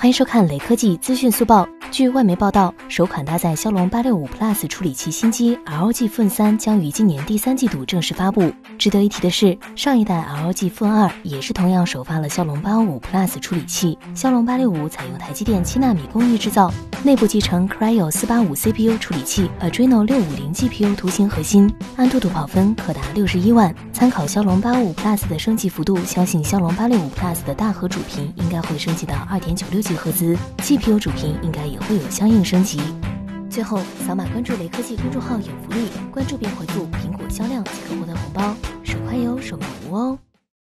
[0.00, 1.68] 欢迎收看雷科技资讯速报。
[1.90, 8.52] 据外媒报道，首款搭载骁龙八六五 Plus 处理器新机 ROG Phone 三将于今年第三季度正式发布。
[8.78, 13.98] 值得一提的是，上一代 ROG Phone 二也是同样首发了骁龙八五 Plus 处理器。
[14.14, 16.72] 骁龙八六五采用台积电七纳米工艺制造，
[17.04, 23.72] 内部集成 Cryo 四八五 CPU 处理器，Adreno 六五零 GPU 图形核心，安兔兔跑分可达六十一万。
[23.92, 32.80] 参考骁龙八五 Plus 的升级幅度，相信骁龙八六五 Plus 的大核主频应该会升级到二点九六 G 赫兹，GPU 主频应该也会有相应升级。
[33.48, 40.18] 最后，扫码关注雷科技公众号有福利，关注并回复“苹果销量”即可获得红包，手快有，手慢无哦。